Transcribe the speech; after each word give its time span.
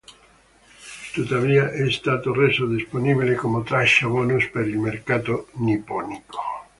Tuttavia, 1.13 1.69
è 1.69 1.87
stato 1.91 2.33
reso 2.33 2.65
disponibile 2.65 3.35
come 3.35 3.61
traccia 3.61 4.07
bonus 4.07 4.47
per 4.47 4.67
il 4.67 4.79
mercato 4.79 5.49
nipponico. 5.57 6.39